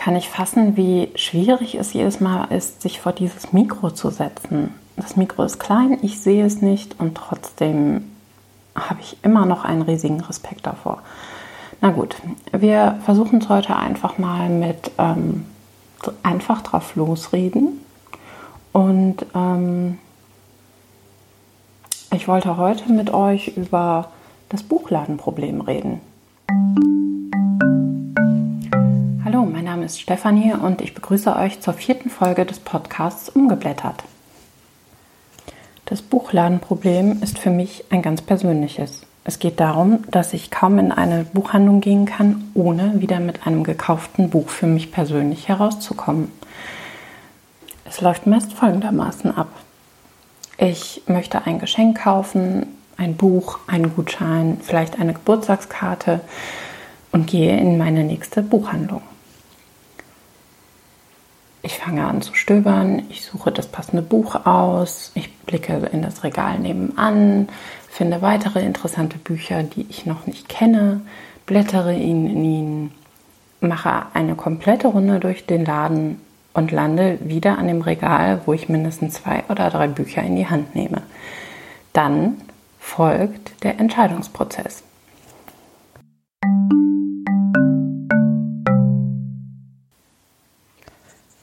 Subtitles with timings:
[0.00, 4.72] kann nicht fassen, wie schwierig es jedes Mal ist, sich vor dieses Mikro zu setzen.
[4.96, 8.10] Das Mikro ist klein, ich sehe es nicht und trotzdem
[8.74, 11.02] habe ich immer noch einen riesigen Respekt davor.
[11.82, 12.16] Na gut,
[12.50, 15.44] wir versuchen es heute einfach mal mit ähm,
[16.22, 17.80] einfach drauf losreden.
[18.72, 19.98] Und ähm,
[22.10, 24.08] ich wollte heute mit euch über
[24.48, 26.00] das Buchladenproblem reden.
[29.90, 34.04] Ist Stefanie und ich begrüße euch zur vierten Folge des Podcasts Umgeblättert.
[35.86, 39.02] Das Buchladenproblem ist für mich ein ganz persönliches.
[39.24, 43.64] Es geht darum, dass ich kaum in eine Buchhandlung gehen kann, ohne wieder mit einem
[43.64, 46.30] gekauften Buch für mich persönlich herauszukommen.
[47.84, 49.48] Es läuft meist folgendermaßen ab.
[50.56, 56.20] Ich möchte ein Geschenk kaufen, ein Buch, einen Gutschein, vielleicht eine Geburtstagskarte
[57.10, 59.02] und gehe in meine nächste Buchhandlung.
[61.62, 66.24] Ich fange an zu stöbern, ich suche das passende Buch aus, ich blicke in das
[66.24, 67.48] Regal nebenan,
[67.88, 71.02] finde weitere interessante Bücher, die ich noch nicht kenne,
[71.44, 72.92] blättere in ihnen,
[73.60, 76.20] mache eine komplette Runde durch den Laden
[76.54, 80.48] und lande wieder an dem Regal, wo ich mindestens zwei oder drei Bücher in die
[80.48, 81.02] Hand nehme.
[81.92, 82.40] Dann
[82.78, 84.82] folgt der Entscheidungsprozess.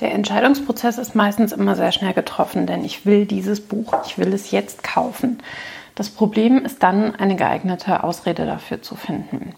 [0.00, 4.32] Der Entscheidungsprozess ist meistens immer sehr schnell getroffen, denn ich will dieses Buch, ich will
[4.32, 5.38] es jetzt kaufen.
[5.94, 9.52] Das Problem ist dann, eine geeignete Ausrede dafür zu finden.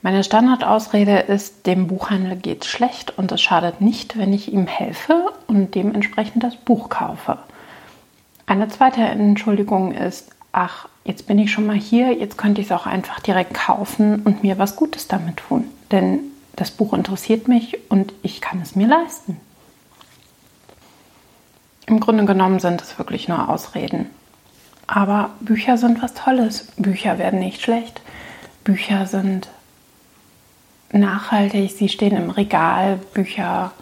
[0.00, 5.32] Meine Standardausrede ist, dem Buchhandel geht schlecht und es schadet nicht, wenn ich ihm helfe
[5.46, 7.38] und dementsprechend das Buch kaufe.
[8.46, 12.72] Eine zweite Entschuldigung ist, ach, jetzt bin ich schon mal hier, jetzt könnte ich es
[12.72, 15.64] auch einfach direkt kaufen und mir was Gutes damit tun.
[15.90, 16.20] Denn
[16.54, 19.38] das Buch interessiert mich und ich kann es mir leisten.
[21.86, 24.10] Im Grunde genommen sind es wirklich nur Ausreden.
[24.86, 26.68] Aber Bücher sind was Tolles.
[26.76, 28.00] Bücher werden nicht schlecht.
[28.64, 29.48] Bücher sind
[30.90, 32.98] nachhaltig, sie stehen im Regal.
[33.14, 33.72] Bücher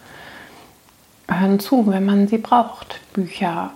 [1.28, 3.00] hören zu, wenn man sie braucht.
[3.12, 3.70] Bücher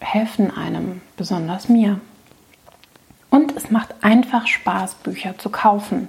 [0.00, 2.00] helfen einem, besonders mir.
[3.30, 6.08] Und es macht einfach Spaß, Bücher zu kaufen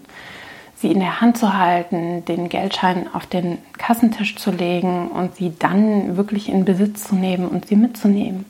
[0.80, 5.54] sie in der Hand zu halten, den Geldschein auf den Kassentisch zu legen und sie
[5.60, 8.46] dann wirklich in Besitz zu nehmen und sie mitzunehmen.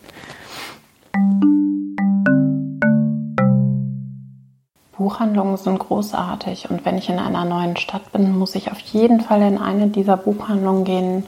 [4.95, 9.21] Buchhandlungen sind großartig und wenn ich in einer neuen Stadt bin, muss ich auf jeden
[9.21, 11.25] Fall in eine dieser Buchhandlungen gehen,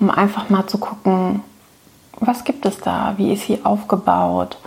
[0.00, 1.42] um einfach mal zu gucken,
[2.18, 4.58] was gibt es da, wie ist sie aufgebaut,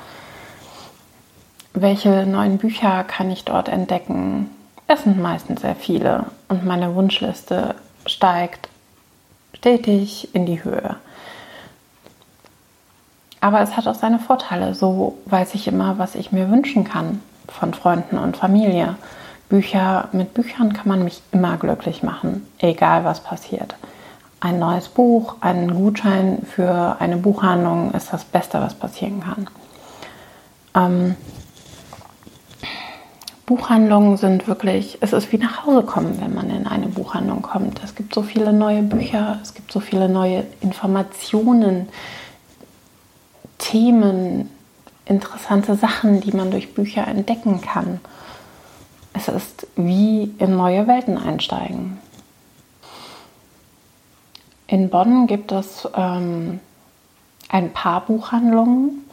[1.74, 4.50] welche neuen Bücher kann ich dort entdecken,
[4.88, 7.76] es sind meistens sehr viele und meine Wunschliste
[8.06, 8.70] steigt
[9.54, 10.96] stetig in die Höhe.
[13.42, 14.74] Aber es hat auch seine Vorteile.
[14.74, 18.96] So weiß ich immer, was ich mir wünschen kann von Freunden und Familie.
[19.50, 23.76] Bücher, mit Büchern kann man mich immer glücklich machen, egal was passiert.
[24.40, 29.48] Ein neues Buch, ein Gutschein für eine Buchhandlung ist das Beste, was passieren kann.
[30.76, 31.16] Ähm,
[33.48, 37.82] Buchhandlungen sind wirklich, es ist wie nach Hause kommen, wenn man in eine Buchhandlung kommt.
[37.82, 41.88] Es gibt so viele neue Bücher, es gibt so viele neue Informationen,
[43.58, 44.50] Themen,
[45.06, 48.02] interessante Sachen, die man durch Bücher entdecken kann.
[49.14, 52.00] Es ist wie in neue Welten einsteigen.
[54.68, 56.60] In Bonn gibt es ähm,
[57.48, 59.06] ein paar Buchhandlungen,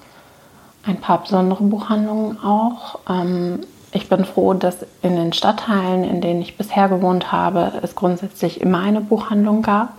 [0.85, 2.99] ein paar besondere Buchhandlungen auch.
[3.09, 3.61] Ähm,
[3.95, 8.61] ich bin froh, dass in den Stadtteilen, in denen ich bisher gewohnt habe, es grundsätzlich
[8.61, 9.95] immer eine Buchhandlung gab.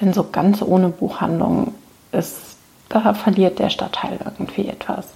[0.00, 1.74] Denn so ganz ohne Buchhandlung
[2.12, 2.56] ist,
[2.88, 5.08] da verliert der Stadtteil irgendwie etwas.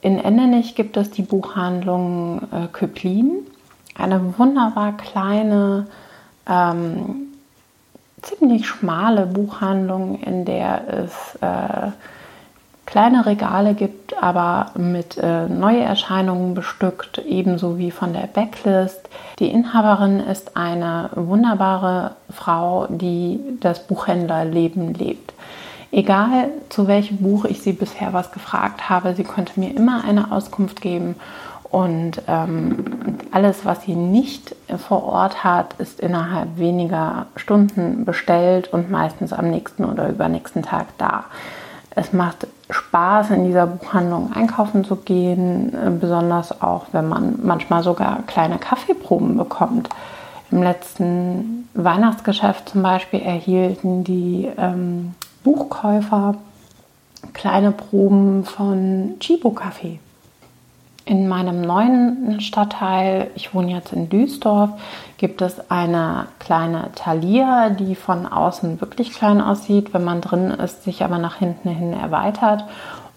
[0.00, 3.46] In Endenich gibt es die Buchhandlung äh, Köplin,
[3.96, 5.88] eine wunderbar kleine,
[6.48, 7.32] ähm,
[8.22, 11.90] ziemlich schmale Buchhandlung, in der es äh,
[12.90, 19.08] kleine Regale gibt, aber mit äh, Neuerscheinungen bestückt, ebenso wie von der Backlist.
[19.38, 25.32] Die Inhaberin ist eine wunderbare Frau, die das Buchhändlerleben lebt.
[25.92, 30.30] Egal zu welchem Buch ich sie bisher was gefragt habe, sie konnte mir immer eine
[30.30, 31.16] Auskunft geben
[31.64, 32.84] und ähm,
[33.30, 34.56] alles, was sie nicht
[34.88, 40.86] vor Ort hat, ist innerhalb weniger Stunden bestellt und meistens am nächsten oder übernächsten Tag
[40.98, 41.24] da.
[41.94, 47.82] Es macht Spaß, in dieser Buchhandlung einkaufen zu gehen, äh, besonders auch, wenn man manchmal
[47.82, 49.88] sogar kleine Kaffeeproben bekommt.
[50.50, 55.14] Im letzten Weihnachtsgeschäft zum Beispiel erhielten die ähm,
[55.44, 56.34] Buchkäufer
[57.32, 59.98] kleine Proben von Chibo Café.
[61.10, 64.70] In meinem neuen Stadtteil, ich wohne jetzt in Duisdorf,
[65.18, 70.84] gibt es eine kleine Thalia, die von außen wirklich klein aussieht, wenn man drin ist,
[70.84, 72.64] sich aber nach hinten hin erweitert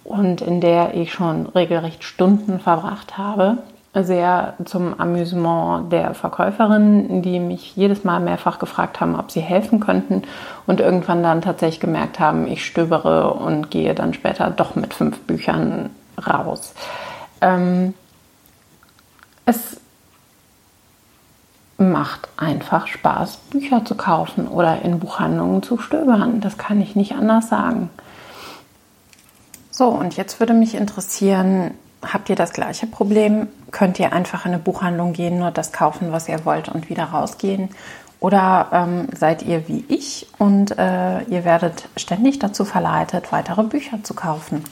[0.04, 3.60] und in der ich schon regelrecht Stunden verbracht habe.
[3.94, 9.80] Sehr zum Amüsement der Verkäuferinnen, die mich jedes Mal mehrfach gefragt haben, ob sie helfen
[9.80, 10.24] könnten
[10.66, 15.20] und irgendwann dann tatsächlich gemerkt haben, ich stöbere und gehe dann später doch mit fünf
[15.28, 16.74] Büchern raus.
[17.44, 17.94] Ähm,
[19.46, 19.78] es
[21.78, 26.40] macht einfach Spaß, Bücher zu kaufen oder in Buchhandlungen zu stöbern.
[26.40, 27.90] Das kann ich nicht anders sagen.
[29.70, 33.48] So, und jetzt würde mich interessieren, habt ihr das gleiche Problem?
[33.72, 37.06] Könnt ihr einfach in eine Buchhandlung gehen, nur das kaufen, was ihr wollt und wieder
[37.06, 37.70] rausgehen?
[38.20, 44.02] Oder ähm, seid ihr wie ich und äh, ihr werdet ständig dazu verleitet, weitere Bücher
[44.04, 44.64] zu kaufen?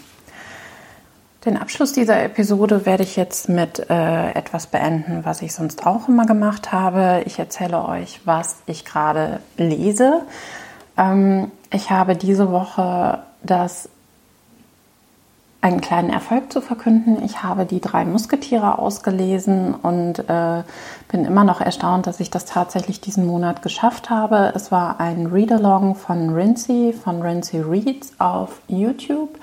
[1.45, 6.07] Den Abschluss dieser Episode werde ich jetzt mit äh, etwas beenden, was ich sonst auch
[6.07, 7.23] immer gemacht habe.
[7.25, 10.21] Ich erzähle euch, was ich gerade lese.
[10.97, 13.89] Ähm, ich habe diese Woche das
[15.61, 17.23] einen kleinen Erfolg zu verkünden.
[17.23, 20.61] Ich habe die drei Musketiere ausgelesen und äh,
[21.07, 24.51] bin immer noch erstaunt, dass ich das tatsächlich diesen Monat geschafft habe.
[24.53, 29.39] Es war ein Read-Along von Rincy, von Rincy Reads auf YouTube.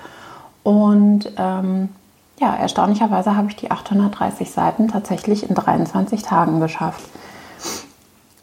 [0.63, 1.89] Und ähm,
[2.39, 7.03] ja, erstaunlicherweise habe ich die 830 Seiten tatsächlich in 23 Tagen geschafft.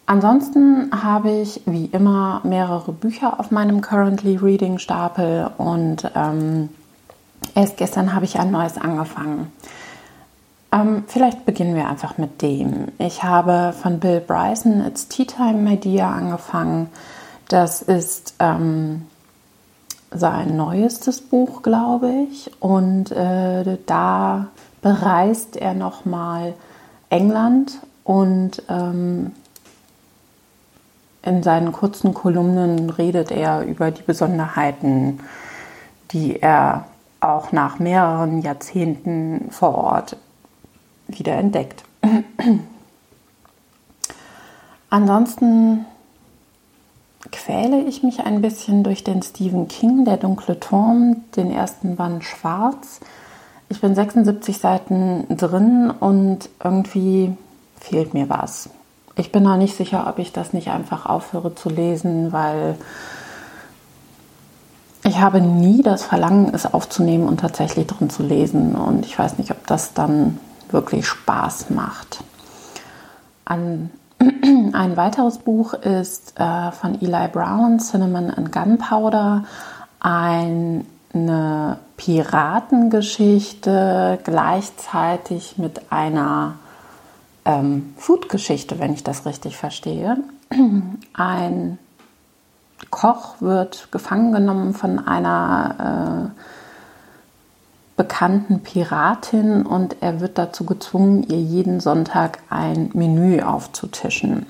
[0.07, 6.69] Ansonsten habe ich wie immer mehrere Bücher auf meinem Currently Reading Stapel und ähm,
[7.55, 9.53] Erst gestern habe ich ein neues angefangen.
[10.73, 12.89] Ähm, vielleicht beginnen wir einfach mit dem.
[12.99, 16.91] Ich habe von Bill Bryson It's Tea Time, My Dear angefangen.
[17.49, 19.07] Das ist ähm,
[20.11, 22.51] sein neuestes Buch, glaube ich.
[22.61, 24.49] Und äh, da
[24.83, 26.55] bereist er nochmal
[27.11, 29.33] England und ähm,
[31.23, 35.21] in seinen kurzen Kolumnen redet er über die Besonderheiten,
[36.13, 36.85] die er
[37.19, 40.17] auch nach mehreren Jahrzehnten vor Ort
[41.09, 41.85] wieder entdeckt.
[44.91, 45.85] Ansonsten
[47.33, 52.25] quäle ich mich ein bisschen durch den Stephen King, Der dunkle Turm, den ersten Band
[52.25, 53.01] Schwarz.
[53.69, 57.37] Ich bin 76 Seiten drin und irgendwie
[57.81, 58.71] fehlt mir was.
[59.17, 62.77] Ich bin noch nicht sicher, ob ich das nicht einfach aufhöre zu lesen, weil
[65.05, 68.75] ich habe nie das Verlangen, es aufzunehmen und tatsächlich drin zu lesen.
[68.75, 70.39] Und ich weiß nicht, ob das dann
[70.71, 72.25] wirklich Spaß macht.
[73.45, 79.45] An, ein weiteres Buch ist äh, von Eli Brown, Cinnamon and Gunpowder.
[80.01, 80.85] Eine
[81.97, 86.55] Piratengeschichte gleichzeitig mit einer
[87.45, 90.19] ähm, Food-Geschichte, wenn ich das richtig verstehe.
[91.15, 91.79] Ein
[92.91, 96.41] Koch wird gefangen genommen von einer äh,
[97.97, 104.47] bekannten Piratin und er wird dazu gezwungen, ihr jeden Sonntag ein Menü aufzutischen.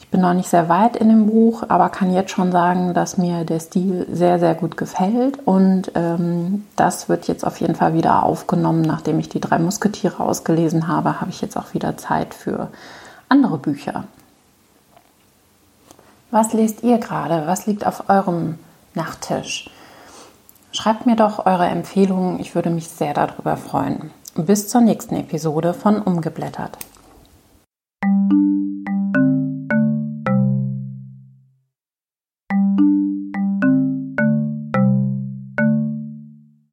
[0.00, 3.16] Ich bin noch nicht sehr weit in dem Buch, aber kann jetzt schon sagen, dass
[3.16, 7.94] mir der Stil sehr, sehr gut gefällt und ähm, das wird jetzt auf jeden Fall
[7.94, 8.82] wieder aufgenommen.
[8.82, 12.68] Nachdem ich die drei Musketiere ausgelesen habe, habe ich jetzt auch wieder Zeit für
[13.28, 14.04] andere Bücher.
[16.30, 17.46] Was lest ihr gerade?
[17.46, 18.58] Was liegt auf eurem
[18.94, 19.70] Nachttisch?
[20.72, 24.10] Schreibt mir doch eure Empfehlungen, ich würde mich sehr darüber freuen.
[24.34, 26.78] Bis zur nächsten Episode von Umgeblättert.